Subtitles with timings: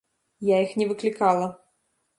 [0.53, 1.47] Я іх не выклікала.